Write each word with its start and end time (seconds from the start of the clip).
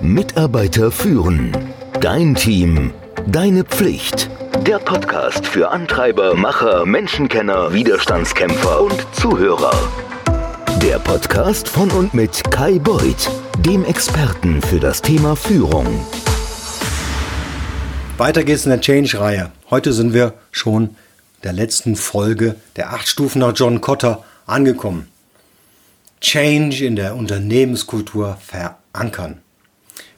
Mitarbeiter 0.00 0.90
führen. 0.90 1.52
Dein 2.00 2.34
Team. 2.34 2.92
Deine 3.26 3.64
Pflicht. 3.64 4.30
Der 4.66 4.78
Podcast 4.78 5.46
für 5.46 5.70
Antreiber, 5.70 6.34
Macher, 6.34 6.86
Menschenkenner, 6.86 7.72
Widerstandskämpfer 7.72 8.82
und 8.82 9.06
Zuhörer. 9.12 9.76
Der 10.82 10.98
Podcast 10.98 11.68
von 11.68 11.90
und 11.90 12.14
mit 12.14 12.50
Kai 12.50 12.78
Beuth, 12.78 13.30
dem 13.58 13.84
Experten 13.84 14.62
für 14.62 14.80
das 14.80 15.02
Thema 15.02 15.36
Führung. 15.36 16.06
Weiter 18.16 18.44
geht's 18.44 18.64
in 18.64 18.70
der 18.70 18.80
Change-Reihe. 18.80 19.50
Heute 19.70 19.92
sind 19.92 20.14
wir 20.14 20.34
schon 20.50 20.96
der 21.44 21.52
letzten 21.52 21.96
Folge 21.96 22.56
der 22.76 22.92
acht 22.92 23.08
Stufen 23.08 23.40
nach 23.40 23.52
John 23.54 23.80
Cotter 23.80 24.24
angekommen. 24.46 25.08
Change 26.20 26.86
in 26.86 26.96
der 26.96 27.14
Unternehmenskultur 27.14 28.38
verankern. 28.96 29.38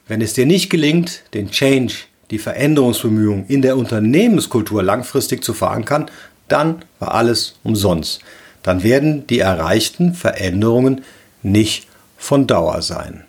Wenn 0.07 0.21
es 0.21 0.33
dir 0.33 0.45
nicht 0.45 0.69
gelingt, 0.69 1.23
den 1.33 1.51
Change, 1.51 1.93
die 2.31 2.39
Veränderungsbemühungen 2.39 3.45
in 3.47 3.61
der 3.61 3.77
Unternehmenskultur 3.77 4.81
langfristig 4.81 5.43
zu 5.43 5.53
verankern, 5.53 6.09
dann 6.47 6.83
war 6.99 7.13
alles 7.13 7.59
umsonst. 7.63 8.21
Dann 8.63 8.83
werden 8.83 9.27
die 9.27 9.39
erreichten 9.39 10.13
Veränderungen 10.13 11.01
nicht 11.43 11.87
von 12.17 12.47
Dauer 12.47 12.81
sein. 12.81 13.23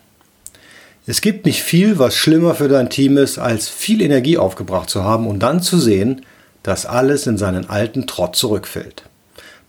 Es 1.07 1.21
gibt 1.21 1.47
nicht 1.47 1.63
viel, 1.63 1.99
was 1.99 2.15
schlimmer 2.15 2.55
für 2.55 2.69
dein 2.69 2.91
Team 2.91 3.17
ist, 3.17 3.39
als 3.39 3.69
viel 3.69 4.01
Energie 4.01 4.39
aufgebracht 4.39 4.89
zu 4.89 5.03
haben 5.03 5.27
und 5.27 5.41
dann 5.41 5.61
zu 5.63 5.79
sehen, 5.79 6.25
dass 6.63 6.87
alles 6.87 7.27
in 7.27 7.39
seinen 7.39 7.69
alten 7.69 8.07
Trott 8.07 8.37
zurückfällt. 8.37 9.03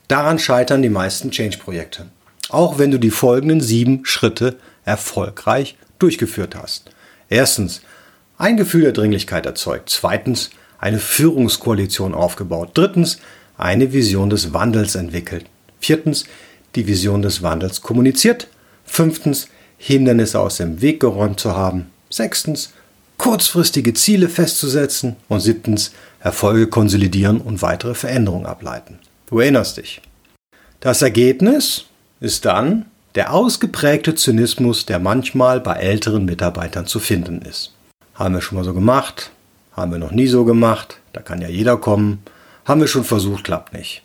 Daran 0.07 0.39
scheitern 0.39 0.81
die 0.81 0.89
meisten 0.89 1.31
Change-Projekte. 1.31 2.05
Auch 2.49 2.77
wenn 2.77 2.91
du 2.91 2.99
die 2.99 3.11
folgenden 3.11 3.61
sieben 3.61 4.05
Schritte 4.05 4.57
erfolgreich 4.85 5.77
durchgeführt 5.99 6.55
hast. 6.55 6.91
Erstens, 7.29 7.81
ein 8.37 8.57
Gefühl 8.57 8.81
der 8.81 8.91
Dringlichkeit 8.91 9.45
erzeugt. 9.45 9.89
Zweitens, 9.89 10.49
eine 10.79 10.99
Führungskoalition 10.99 12.13
aufgebaut. 12.13 12.71
Drittens, 12.73 13.19
eine 13.57 13.93
Vision 13.93 14.29
des 14.29 14.53
Wandels 14.53 14.95
entwickelt. 14.95 15.45
Viertens, 15.79 16.25
die 16.75 16.87
Vision 16.87 17.21
des 17.21 17.43
Wandels 17.43 17.81
kommuniziert. 17.81 18.47
Fünftens, 18.83 19.47
Hindernisse 19.77 20.39
aus 20.39 20.57
dem 20.57 20.81
Weg 20.81 20.99
geräumt 20.99 21.39
zu 21.39 21.55
haben. 21.55 21.91
Sechstens, 22.09 22.73
kurzfristige 23.17 23.93
Ziele 23.93 24.27
festzusetzen. 24.27 25.15
Und 25.27 25.41
siebtens, 25.41 25.91
Erfolge 26.19 26.67
konsolidieren 26.67 27.41
und 27.41 27.61
weitere 27.61 27.93
Veränderungen 27.93 28.45
ableiten. 28.45 28.99
Du 29.27 29.39
erinnerst 29.39 29.77
dich. 29.77 30.01
Das 30.79 31.01
Ergebnis 31.01 31.85
ist 32.19 32.45
dann 32.45 32.85
der 33.15 33.33
ausgeprägte 33.33 34.15
Zynismus, 34.15 34.85
der 34.85 34.99
manchmal 34.99 35.59
bei 35.59 35.73
älteren 35.73 36.25
Mitarbeitern 36.25 36.85
zu 36.85 36.99
finden 36.99 37.41
ist. 37.41 37.73
Haben 38.15 38.35
wir 38.35 38.41
schon 38.41 38.57
mal 38.57 38.63
so 38.63 38.73
gemacht? 38.73 39.31
Haben 39.73 39.91
wir 39.91 39.99
noch 39.99 40.11
nie 40.11 40.27
so 40.27 40.45
gemacht? 40.45 40.99
Da 41.13 41.21
kann 41.21 41.41
ja 41.41 41.47
jeder 41.47 41.77
kommen. 41.77 42.23
Haben 42.65 42.81
wir 42.81 42.87
schon 42.87 43.03
versucht, 43.03 43.43
klappt 43.43 43.73
nicht. 43.73 44.03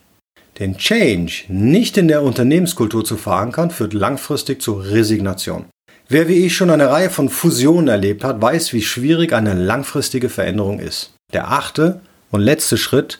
Den 0.59 0.79
Change 0.79 1.45
nicht 1.49 1.99
in 1.99 2.09
der 2.09 2.23
Unternehmenskultur 2.23 3.05
zu 3.05 3.17
verankern, 3.17 3.71
führt 3.71 3.93
langfristig 3.93 4.63
zur 4.63 4.85
Resignation. 4.85 5.67
Wer 6.09 6.29
wie 6.29 6.47
ich 6.47 6.57
schon 6.57 6.71
eine 6.71 6.89
Reihe 6.89 7.11
von 7.11 7.29
Fusionen 7.29 7.89
erlebt 7.89 8.25
hat, 8.25 8.41
weiß, 8.41 8.73
wie 8.73 8.83
schwierig 8.83 9.33
eine 9.33 9.55
langfristige 9.55 10.29
Veränderung 10.29 10.79
ist. 10.79 11.13
Der 11.33 11.51
achte 11.51 12.01
und 12.31 12.41
letzte 12.41 12.79
Schritt 12.79 13.19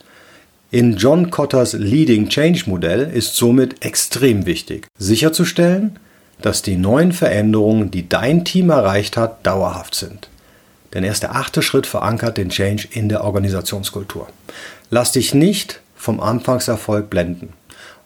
in 0.69 0.97
John 0.97 1.31
Cotters 1.31 1.73
Leading 1.73 2.27
Change 2.27 2.63
Modell 2.67 3.09
ist 3.13 3.35
somit 3.35 3.85
extrem 3.85 4.45
wichtig, 4.45 4.87
sicherzustellen, 4.97 5.97
dass 6.41 6.61
die 6.61 6.75
neuen 6.75 7.13
Veränderungen, 7.13 7.89
die 7.89 8.09
dein 8.09 8.43
Team 8.43 8.69
erreicht 8.69 9.17
hat, 9.17 9.45
dauerhaft 9.45 9.95
sind. 9.95 10.29
Denn 10.93 11.03
erst 11.03 11.23
der 11.23 11.35
achte 11.35 11.61
Schritt 11.61 11.87
verankert 11.87 12.37
den 12.37 12.49
Change 12.49 12.87
in 12.91 13.09
der 13.09 13.23
Organisationskultur. 13.23 14.27
Lass 14.89 15.11
dich 15.13 15.33
nicht 15.33 15.81
vom 15.95 16.19
Anfangserfolg 16.19 17.09
blenden. 17.09 17.53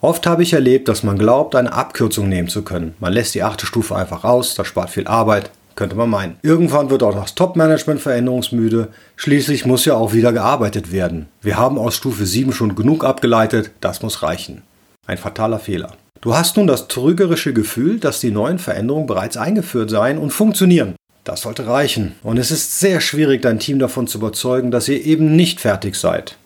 Oft 0.00 0.26
habe 0.26 0.42
ich 0.42 0.52
erlebt, 0.52 0.88
dass 0.88 1.02
man 1.02 1.18
glaubt, 1.18 1.54
eine 1.54 1.72
Abkürzung 1.72 2.28
nehmen 2.28 2.48
zu 2.48 2.62
können. 2.62 2.94
Man 2.98 3.12
lässt 3.12 3.34
die 3.34 3.42
achte 3.42 3.66
Stufe 3.66 3.94
einfach 3.94 4.24
aus, 4.24 4.54
das 4.54 4.66
spart 4.66 4.90
viel 4.90 5.06
Arbeit, 5.06 5.50
könnte 5.74 5.96
man 5.96 6.10
meinen. 6.10 6.36
Irgendwann 6.42 6.90
wird 6.90 7.02
auch 7.02 7.14
das 7.14 7.34
Top-Management 7.34 8.00
veränderungsmüde. 8.00 8.88
Schließlich 9.16 9.66
muss 9.66 9.84
ja 9.84 9.94
auch 9.94 10.12
wieder 10.12 10.32
gearbeitet 10.32 10.92
werden. 10.92 11.26
Wir 11.40 11.56
haben 11.56 11.78
aus 11.78 11.96
Stufe 11.96 12.26
7 12.26 12.52
schon 12.52 12.74
genug 12.74 13.04
abgeleitet, 13.04 13.70
das 13.80 14.02
muss 14.02 14.22
reichen. 14.22 14.62
Ein 15.06 15.18
fataler 15.18 15.58
Fehler. 15.58 15.92
Du 16.20 16.34
hast 16.34 16.56
nun 16.56 16.66
das 16.66 16.88
trügerische 16.88 17.52
Gefühl, 17.52 17.98
dass 17.98 18.20
die 18.20 18.30
neuen 18.30 18.58
Veränderungen 18.58 19.06
bereits 19.06 19.36
eingeführt 19.36 19.90
seien 19.90 20.18
und 20.18 20.30
funktionieren. 20.30 20.94
Das 21.24 21.42
sollte 21.42 21.66
reichen. 21.66 22.14
Und 22.22 22.38
es 22.38 22.50
ist 22.50 22.78
sehr 22.78 23.00
schwierig, 23.00 23.42
dein 23.42 23.58
Team 23.58 23.78
davon 23.78 24.06
zu 24.06 24.18
überzeugen, 24.18 24.70
dass 24.70 24.88
ihr 24.88 25.04
eben 25.04 25.36
nicht 25.36 25.60
fertig 25.60 25.96
seid. 25.96 26.36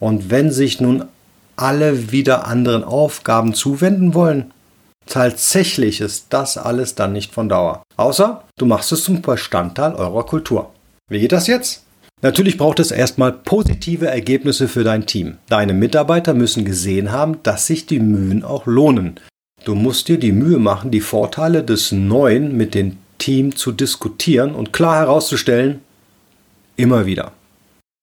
Und 0.00 0.30
wenn 0.30 0.50
sich 0.50 0.80
nun 0.80 1.04
alle 1.56 2.12
wieder 2.12 2.46
anderen 2.46 2.84
Aufgaben 2.84 3.54
zuwenden 3.54 4.14
wollen, 4.14 4.52
Tatsächlich 5.06 6.00
ist 6.00 6.26
das 6.30 6.56
alles 6.56 6.94
dann 6.94 7.12
nicht 7.12 7.32
von 7.32 7.48
Dauer. 7.48 7.81
Außer 7.96 8.44
du 8.58 8.66
machst 8.66 8.92
es 8.92 9.04
zum 9.04 9.22
Bestandteil 9.22 9.94
eurer 9.94 10.24
Kultur. 10.24 10.70
Wie 11.08 11.20
geht 11.20 11.32
das 11.32 11.46
jetzt? 11.46 11.84
Natürlich 12.22 12.56
braucht 12.56 12.78
es 12.78 12.92
erstmal 12.92 13.32
positive 13.32 14.06
Ergebnisse 14.06 14.68
für 14.68 14.84
dein 14.84 15.06
Team. 15.06 15.38
Deine 15.48 15.74
Mitarbeiter 15.74 16.34
müssen 16.34 16.64
gesehen 16.64 17.10
haben, 17.10 17.42
dass 17.42 17.66
sich 17.66 17.86
die 17.86 17.98
Mühen 17.98 18.44
auch 18.44 18.66
lohnen. 18.66 19.18
Du 19.64 19.74
musst 19.74 20.08
dir 20.08 20.18
die 20.18 20.32
Mühe 20.32 20.58
machen, 20.58 20.90
die 20.90 21.00
Vorteile 21.00 21.64
des 21.64 21.90
Neuen 21.92 22.56
mit 22.56 22.74
dem 22.74 22.98
Team 23.18 23.54
zu 23.54 23.72
diskutieren 23.72 24.54
und 24.54 24.72
klar 24.72 24.96
herauszustellen, 24.96 25.80
immer 26.76 27.06
wieder. 27.06 27.32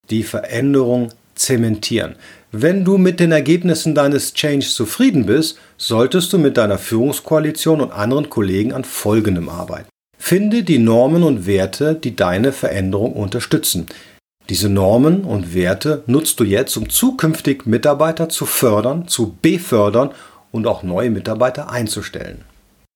Die 0.09 0.23
Veränderung 0.23 1.09
zementieren. 1.39 2.15
Wenn 2.51 2.83
du 2.83 2.97
mit 2.97 3.19
den 3.19 3.31
Ergebnissen 3.31 3.93
deines 3.95 4.33
Change 4.33 4.67
zufrieden 4.67 5.25
bist, 5.25 5.57
solltest 5.77 6.33
du 6.33 6.37
mit 6.37 6.57
deiner 6.57 6.77
Führungskoalition 6.77 7.81
und 7.81 7.91
anderen 7.91 8.29
Kollegen 8.29 8.73
an 8.73 8.83
Folgendem 8.83 9.49
arbeiten. 9.49 9.87
Finde 10.17 10.63
die 10.63 10.79
Normen 10.79 11.23
und 11.23 11.45
Werte, 11.47 11.95
die 11.95 12.15
deine 12.15 12.51
Veränderung 12.51 13.13
unterstützen. 13.13 13.87
Diese 14.49 14.67
Normen 14.67 15.23
und 15.23 15.53
Werte 15.53 16.03
nutzt 16.07 16.39
du 16.39 16.43
jetzt, 16.43 16.75
um 16.75 16.89
zukünftig 16.89 17.67
Mitarbeiter 17.67 18.29
zu 18.29 18.45
fördern, 18.45 19.07
zu 19.07 19.37
befördern 19.41 20.09
und 20.51 20.65
auch 20.65 20.81
neue 20.81 21.11
Mitarbeiter 21.11 21.71
einzustellen. 21.71 22.45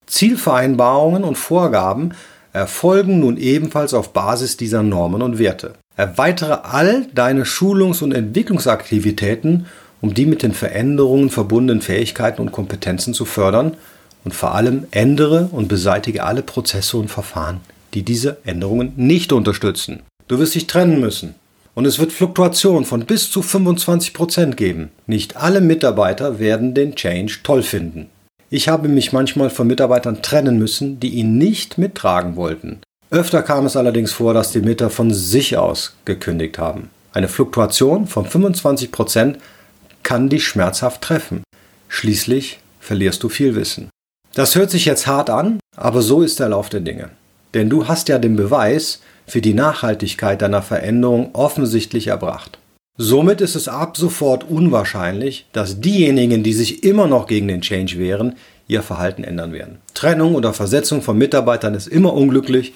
Zielvereinbarungen 0.06 1.24
und 1.24 1.36
Vorgaben 1.36 2.14
erfolgen 2.54 3.20
nun 3.20 3.36
ebenfalls 3.36 3.92
auf 3.92 4.12
Basis 4.12 4.56
dieser 4.56 4.82
Normen 4.82 5.20
und 5.20 5.38
Werte. 5.38 5.74
Erweitere 5.96 6.64
all 6.64 7.06
deine 7.12 7.44
Schulungs- 7.44 8.02
und 8.02 8.12
Entwicklungsaktivitäten, 8.12 9.66
um 10.00 10.14
die 10.14 10.24
mit 10.24 10.42
den 10.42 10.54
Veränderungen 10.54 11.30
verbundenen 11.30 11.82
Fähigkeiten 11.82 12.40
und 12.40 12.52
Kompetenzen 12.52 13.12
zu 13.12 13.24
fördern 13.24 13.76
und 14.24 14.34
vor 14.34 14.54
allem 14.54 14.86
ändere 14.92 15.48
und 15.50 15.68
beseitige 15.68 16.24
alle 16.24 16.42
Prozesse 16.42 16.96
und 16.96 17.08
Verfahren, 17.08 17.60
die 17.92 18.02
diese 18.02 18.38
Änderungen 18.44 18.92
nicht 18.96 19.32
unterstützen. 19.32 20.02
Du 20.28 20.38
wirst 20.38 20.54
dich 20.54 20.66
trennen 20.66 21.00
müssen. 21.00 21.34
Und 21.74 21.86
es 21.86 21.98
wird 21.98 22.12
Fluktuationen 22.12 22.84
von 22.84 23.04
bis 23.04 23.32
zu 23.32 23.42
25 23.42 24.14
Prozent 24.14 24.56
geben. 24.56 24.90
Nicht 25.08 25.36
alle 25.36 25.60
Mitarbeiter 25.60 26.38
werden 26.38 26.72
den 26.72 26.94
Change 26.94 27.40
toll 27.42 27.64
finden. 27.64 28.10
Ich 28.54 28.68
habe 28.68 28.86
mich 28.86 29.12
manchmal 29.12 29.50
von 29.50 29.66
Mitarbeitern 29.66 30.22
trennen 30.22 30.60
müssen, 30.60 31.00
die 31.00 31.08
ihn 31.08 31.38
nicht 31.38 31.76
mittragen 31.76 32.36
wollten. 32.36 32.82
Öfter 33.10 33.42
kam 33.42 33.66
es 33.66 33.76
allerdings 33.76 34.12
vor, 34.12 34.32
dass 34.32 34.52
die 34.52 34.60
Mieter 34.60 34.90
von 34.90 35.12
sich 35.12 35.56
aus 35.56 35.96
gekündigt 36.04 36.56
haben. 36.56 36.88
Eine 37.12 37.26
Fluktuation 37.26 38.06
von 38.06 38.24
25 38.26 38.92
Prozent 38.92 39.38
kann 40.04 40.28
dich 40.28 40.44
schmerzhaft 40.44 41.02
treffen. 41.02 41.42
Schließlich 41.88 42.60
verlierst 42.78 43.24
du 43.24 43.28
viel 43.28 43.56
Wissen. 43.56 43.88
Das 44.34 44.54
hört 44.54 44.70
sich 44.70 44.84
jetzt 44.84 45.08
hart 45.08 45.30
an, 45.30 45.58
aber 45.76 46.00
so 46.00 46.22
ist 46.22 46.38
der 46.38 46.50
Lauf 46.50 46.68
der 46.68 46.78
Dinge. 46.78 47.10
Denn 47.54 47.68
du 47.68 47.88
hast 47.88 48.08
ja 48.08 48.20
den 48.20 48.36
Beweis 48.36 49.00
für 49.26 49.40
die 49.40 49.54
Nachhaltigkeit 49.54 50.40
deiner 50.40 50.62
Veränderung 50.62 51.30
offensichtlich 51.34 52.06
erbracht. 52.06 52.60
Somit 52.96 53.40
ist 53.40 53.56
es 53.56 53.66
ab 53.66 53.96
sofort 53.96 54.48
unwahrscheinlich, 54.48 55.46
dass 55.52 55.80
diejenigen, 55.80 56.44
die 56.44 56.52
sich 56.52 56.84
immer 56.84 57.08
noch 57.08 57.26
gegen 57.26 57.48
den 57.48 57.60
Change 57.60 57.98
wehren, 57.98 58.36
ihr 58.66 58.82
Verhalten 58.82 59.24
ändern 59.24 59.52
werden. 59.52 59.78
Trennung 59.94 60.34
oder 60.34 60.52
Versetzung 60.52 61.02
von 61.02 61.18
Mitarbeitern 61.18 61.74
ist 61.74 61.86
immer 61.88 62.14
unglücklich 62.14 62.74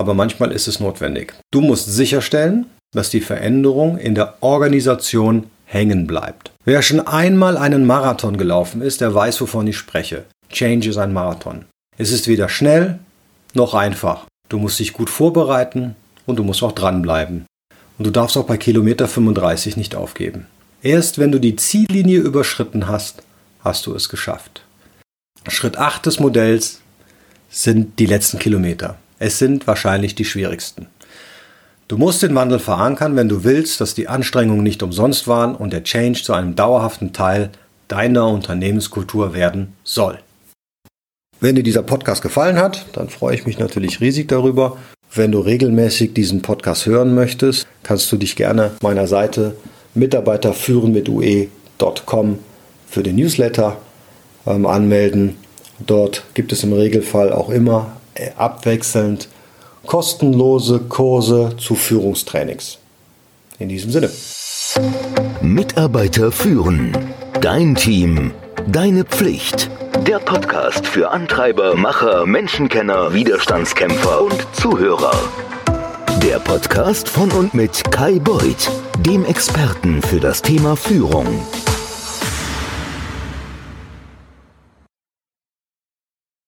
aber 0.00 0.14
manchmal 0.14 0.52
ist 0.52 0.66
es 0.66 0.80
notwendig. 0.80 1.34
Du 1.50 1.60
musst 1.60 1.86
sicherstellen, 1.86 2.64
dass 2.92 3.10
die 3.10 3.20
Veränderung 3.20 3.98
in 3.98 4.14
der 4.14 4.34
Organisation 4.40 5.46
hängen 5.66 6.06
bleibt. 6.06 6.52
Wer 6.64 6.80
schon 6.80 7.00
einmal 7.00 7.58
einen 7.58 7.86
Marathon 7.86 8.38
gelaufen 8.38 8.80
ist, 8.80 9.02
der 9.02 9.14
weiß, 9.14 9.40
wovon 9.42 9.66
ich 9.66 9.76
spreche. 9.76 10.24
Change 10.48 10.88
ist 10.88 10.96
ein 10.96 11.12
Marathon. 11.12 11.66
Es 11.98 12.10
ist 12.10 12.28
weder 12.28 12.48
schnell 12.48 12.98
noch 13.54 13.74
einfach. 13.74 14.24
Du 14.48 14.58
musst 14.58 14.78
dich 14.78 14.94
gut 14.94 15.10
vorbereiten 15.10 15.94
und 16.26 16.36
du 16.36 16.44
musst 16.44 16.62
auch 16.62 16.72
dranbleiben. 16.72 17.44
Und 17.98 18.06
du 18.06 18.10
darfst 18.10 18.38
auch 18.38 18.46
bei 18.46 18.56
Kilometer 18.56 19.06
35 19.06 19.76
nicht 19.76 19.94
aufgeben. 19.94 20.46
Erst 20.82 21.18
wenn 21.18 21.30
du 21.30 21.38
die 21.38 21.56
Ziellinie 21.56 22.20
überschritten 22.20 22.88
hast, 22.88 23.22
hast 23.62 23.86
du 23.86 23.94
es 23.94 24.08
geschafft. 24.08 24.62
Schritt 25.48 25.78
8 25.78 26.04
des 26.06 26.20
Modells 26.20 26.80
sind 27.48 27.98
die 27.98 28.06
letzten 28.06 28.38
Kilometer. 28.38 28.98
Es 29.18 29.38
sind 29.38 29.66
wahrscheinlich 29.66 30.14
die 30.14 30.24
schwierigsten. 30.24 30.86
Du 31.88 31.98
musst 31.98 32.22
den 32.22 32.34
Wandel 32.34 32.58
verankern, 32.58 33.16
wenn 33.16 33.28
du 33.28 33.42
willst, 33.42 33.80
dass 33.80 33.94
die 33.94 34.06
Anstrengungen 34.06 34.62
nicht 34.62 34.82
umsonst 34.82 35.26
waren 35.26 35.54
und 35.56 35.72
der 35.72 35.82
Change 35.82 36.22
zu 36.22 36.32
einem 36.32 36.54
dauerhaften 36.54 37.12
Teil 37.12 37.50
deiner 37.88 38.28
Unternehmenskultur 38.28 39.34
werden 39.34 39.72
soll. 39.82 40.18
Wenn 41.40 41.56
dir 41.56 41.62
dieser 41.62 41.82
Podcast 41.82 42.22
gefallen 42.22 42.58
hat, 42.58 42.86
dann 42.92 43.08
freue 43.08 43.34
ich 43.34 43.46
mich 43.46 43.58
natürlich 43.58 44.00
riesig 44.00 44.28
darüber. 44.28 44.76
Wenn 45.12 45.32
du 45.32 45.40
regelmäßig 45.40 46.12
diesen 46.12 46.42
Podcast 46.42 46.86
hören 46.86 47.14
möchtest, 47.14 47.66
kannst 47.82 48.12
du 48.12 48.16
dich 48.16 48.36
gerne 48.36 48.72
meiner 48.82 49.08
Seite 49.08 49.56
Mitarbeiterführen 49.94 50.92
mit 50.92 51.08
ue.com 51.08 52.38
für 52.86 53.02
den 53.02 53.16
Newsletter 53.16 53.78
ähm, 54.46 54.66
anmelden. 54.66 55.36
Dort 55.78 56.24
gibt 56.34 56.52
es 56.52 56.62
im 56.62 56.72
Regelfall 56.72 57.32
auch 57.32 57.50
immer 57.50 57.92
äh, 58.14 58.30
abwechselnd 58.36 59.28
kostenlose 59.86 60.80
Kurse 60.80 61.56
zu 61.58 61.74
Führungstrainings. 61.74 62.78
In 63.58 63.68
diesem 63.68 63.90
Sinne. 63.90 64.10
Mitarbeiter 65.42 66.30
führen. 66.30 66.96
Dein 67.40 67.74
Team. 67.74 68.32
Deine 68.68 69.04
Pflicht. 69.04 69.70
Der 70.06 70.18
Podcast 70.18 70.86
für 70.86 71.10
Antreiber, 71.10 71.74
Macher, 71.74 72.24
Menschenkenner, 72.26 73.12
Widerstandskämpfer 73.12 74.22
und 74.22 74.46
Zuhörer. 74.52 75.12
Der 76.22 76.38
Podcast 76.38 77.08
von 77.08 77.30
und 77.32 77.54
mit 77.54 77.90
Kai 77.90 78.18
Beuth, 78.18 78.70
dem 78.98 79.24
Experten 79.24 80.02
für 80.02 80.20
das 80.20 80.42
Thema 80.42 80.76
Führung. 80.76 81.26